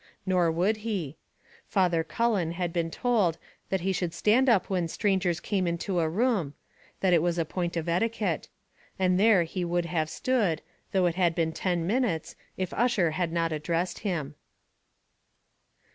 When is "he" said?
0.77-1.15, 3.81-3.93, 9.43-9.63